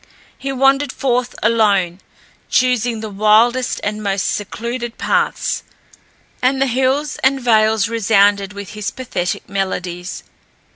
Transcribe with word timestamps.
He 0.35 0.51
wandered 0.51 0.91
forth 0.91 1.35
alone, 1.43 1.99
choosing 2.49 3.01
the 3.01 3.09
wildest 3.11 3.79
and 3.83 4.01
most 4.01 4.23
secluded 4.31 4.97
paths, 4.97 5.61
and 6.41 6.59
the 6.59 6.65
hills 6.65 7.17
and 7.17 7.39
vales 7.39 7.87
resounded 7.87 8.51
with 8.51 8.69
his 8.71 8.89
pathetic 8.89 9.47
melodies. 9.47 10.23